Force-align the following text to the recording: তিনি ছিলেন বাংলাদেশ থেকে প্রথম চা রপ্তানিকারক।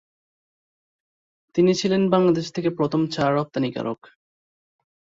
তিনি 1.55 1.71
ছিলেন 1.73 2.01
বাংলাদেশ 2.09 2.45
থেকে 2.55 2.69
প্রথম 2.77 3.01
চা 3.07 3.25
রপ্তানিকারক। 3.29 3.99